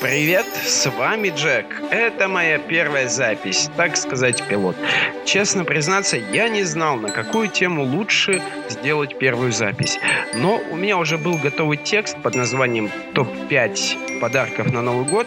Привет, 0.00 0.46
с 0.64 0.88
вами 0.88 1.32
Джек. 1.34 1.66
Это 1.90 2.28
моя 2.28 2.58
первая 2.58 3.08
запись, 3.08 3.68
так 3.76 3.96
сказать, 3.96 4.44
пилот. 4.46 4.76
Честно 5.24 5.64
признаться, 5.64 6.16
я 6.16 6.48
не 6.48 6.62
знал, 6.62 6.96
на 6.96 7.10
какую 7.10 7.48
тему 7.48 7.82
лучше 7.82 8.40
сделать 8.68 9.18
первую 9.18 9.50
запись. 9.50 9.98
Но 10.34 10.62
у 10.70 10.76
меня 10.76 10.98
уже 10.98 11.18
был 11.18 11.36
готовый 11.36 11.78
текст 11.78 12.16
под 12.22 12.36
названием 12.36 12.92
«Топ-5 13.14 14.20
подарков 14.20 14.72
на 14.72 14.82
Новый 14.82 15.04
год», 15.04 15.26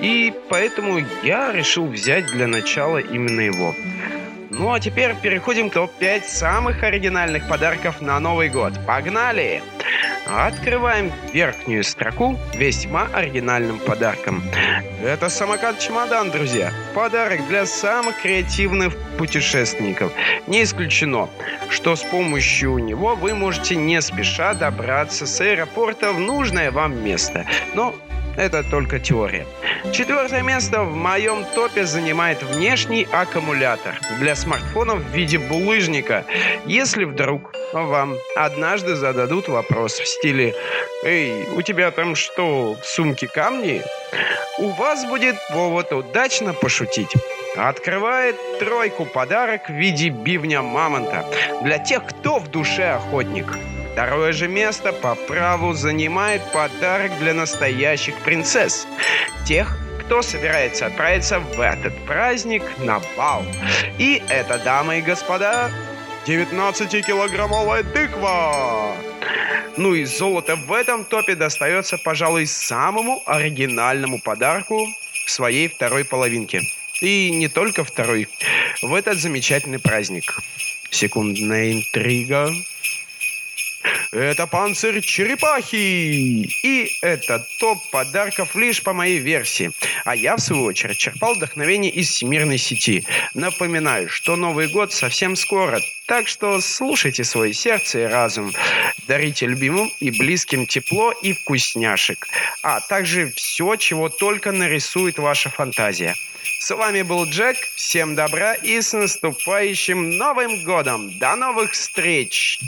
и 0.00 0.32
поэтому 0.48 0.98
я 1.22 1.52
решил 1.52 1.86
взять 1.86 2.26
для 2.26 2.48
начала 2.48 2.98
именно 2.98 3.42
его. 3.42 3.72
Ну 4.50 4.72
а 4.72 4.80
теперь 4.80 5.14
переходим 5.14 5.70
к 5.70 5.74
топ-5 5.74 6.24
самых 6.24 6.82
оригинальных 6.82 7.48
подарков 7.48 8.00
на 8.00 8.18
Новый 8.18 8.48
год. 8.48 8.72
Погнали! 8.84 9.62
Открываем 10.28 11.10
верхнюю 11.32 11.82
строку 11.82 12.38
весьма 12.54 13.08
оригинальным 13.14 13.78
подарком. 13.78 14.42
Это 15.02 15.30
самокат-чемодан, 15.30 16.30
друзья. 16.30 16.70
Подарок 16.94 17.46
для 17.48 17.64
самых 17.64 18.20
креативных 18.20 18.94
путешественников. 19.16 20.12
Не 20.46 20.64
исключено, 20.64 21.30
что 21.70 21.96
с 21.96 22.02
помощью 22.02 22.76
него 22.76 23.14
вы 23.14 23.34
можете 23.34 23.74
не 23.76 24.02
спеша 24.02 24.52
добраться 24.52 25.26
с 25.26 25.40
аэропорта 25.40 26.12
в 26.12 26.20
нужное 26.20 26.70
вам 26.70 27.02
место. 27.02 27.46
Но 27.74 27.94
это 28.36 28.62
только 28.62 29.00
теория. 29.00 29.46
Четвертое 29.92 30.42
место 30.42 30.82
в 30.82 30.94
моем 30.94 31.44
топе 31.54 31.86
занимает 31.86 32.42
внешний 32.42 33.08
аккумулятор 33.10 33.98
для 34.20 34.36
смартфонов 34.36 35.02
в 35.02 35.14
виде 35.14 35.38
булыжника. 35.38 36.24
Если 36.66 37.04
вдруг 37.04 37.52
вам 37.72 38.16
однажды 38.36 38.94
зададут 38.94 39.48
вопрос 39.48 39.98
в 39.98 40.06
стиле 40.06 40.54
«Эй, 41.04 41.46
у 41.56 41.62
тебя 41.62 41.90
там 41.90 42.14
что, 42.14 42.76
в 42.80 42.86
сумке 42.86 43.28
камни?» 43.28 43.82
У 44.58 44.70
вас 44.70 45.04
будет 45.04 45.36
повод 45.52 45.92
удачно 45.92 46.52
пошутить. 46.52 47.14
Открывает 47.56 48.36
тройку 48.58 49.04
подарок 49.04 49.68
в 49.68 49.72
виде 49.72 50.08
бивня 50.08 50.62
мамонта 50.62 51.24
для 51.62 51.78
тех, 51.78 52.04
кто 52.04 52.40
в 52.40 52.48
душе 52.48 52.90
охотник. 52.90 53.46
Второе 53.92 54.32
же 54.32 54.48
место 54.48 54.92
по 54.92 55.14
праву 55.14 55.74
занимает 55.74 56.42
подарок 56.52 57.16
для 57.20 57.34
настоящих 57.34 58.16
принцесс. 58.24 58.88
Тех, 59.46 59.78
кто 60.00 60.22
собирается 60.22 60.86
отправиться 60.86 61.38
в 61.38 61.60
этот 61.60 61.96
праздник 62.04 62.62
на 62.78 63.00
бал. 63.16 63.44
И 63.98 64.20
это, 64.28 64.58
дамы 64.58 64.98
и 64.98 65.02
господа, 65.02 65.70
19-килограммовая 66.28 67.84
тыква. 67.84 68.94
Ну 69.78 69.94
и 69.94 70.04
золото 70.04 70.56
в 70.56 70.72
этом 70.74 71.06
топе 71.06 71.34
достается, 71.34 71.96
пожалуй, 71.96 72.46
самому 72.46 73.22
оригинальному 73.24 74.20
подарку 74.20 74.86
своей 75.26 75.68
второй 75.68 76.04
половинке. 76.04 76.60
И 77.00 77.30
не 77.30 77.48
только 77.48 77.82
второй. 77.82 78.28
В 78.82 78.94
этот 78.94 79.18
замечательный 79.18 79.78
праздник. 79.78 80.38
Секундная 80.90 81.72
интрига. 81.72 82.52
Это 84.10 84.46
панцирь 84.46 85.02
черепахи! 85.02 86.48
И 86.62 86.96
это 87.02 87.46
топ 87.58 87.78
подарков 87.90 88.54
лишь 88.54 88.82
по 88.82 88.94
моей 88.94 89.18
версии. 89.18 89.70
А 90.04 90.16
я, 90.16 90.36
в 90.36 90.40
свою 90.40 90.64
очередь, 90.64 90.96
черпал 90.96 91.34
вдохновение 91.34 91.92
из 91.92 92.08
всемирной 92.10 92.56
сети. 92.56 93.04
Напоминаю, 93.34 94.08
что 94.08 94.36
Новый 94.36 94.68
год 94.68 94.94
совсем 94.94 95.36
скоро, 95.36 95.82
так 96.06 96.26
что 96.26 96.58
слушайте 96.62 97.22
свое 97.22 97.52
сердце 97.52 98.04
и 98.04 98.04
разум. 98.04 98.54
Дарите 99.06 99.46
любимым 99.46 99.92
и 100.00 100.10
близким 100.10 100.66
тепло 100.66 101.12
и 101.12 101.34
вкусняшек. 101.34 102.28
А 102.62 102.80
также 102.80 103.30
все, 103.36 103.76
чего 103.76 104.08
только 104.08 104.52
нарисует 104.52 105.18
ваша 105.18 105.50
фантазия. 105.50 106.14
С 106.60 106.74
вами 106.74 107.02
был 107.02 107.26
Джек. 107.26 107.56
Всем 107.76 108.14
добра 108.14 108.54
и 108.54 108.80
с 108.80 108.94
наступающим 108.94 110.16
Новым 110.16 110.64
годом. 110.64 111.16
До 111.18 111.36
новых 111.36 111.72
встреч! 111.72 112.58